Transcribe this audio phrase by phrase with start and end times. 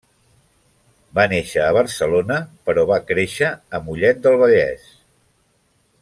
[1.19, 2.37] Va néixer a Barcelona
[2.69, 4.89] però va créixer a Mollet del Vallès.